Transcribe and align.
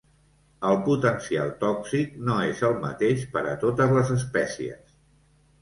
El 0.69 0.77
potencial 0.87 1.51
tòxic 1.59 2.15
no 2.29 2.37
és 2.53 2.63
el 2.71 2.73
mateix 2.87 3.29
per 3.37 3.45
a 3.51 3.55
totes 3.67 3.95
les 3.99 4.11
espècies. 4.17 4.99